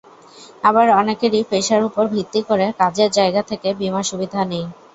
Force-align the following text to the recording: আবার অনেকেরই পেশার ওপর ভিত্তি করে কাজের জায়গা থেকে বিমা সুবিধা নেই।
আবার 0.63 0.87
অনেকেরই 1.01 1.43
পেশার 1.51 1.81
ওপর 1.83 2.03
ভিত্তি 2.13 2.41
করে 2.49 2.65
কাজের 2.79 3.09
জায়গা 3.17 3.41
থেকে 3.49 3.67
বিমা 3.79 4.01
সুবিধা 4.09 4.41
নেই। 4.45 4.65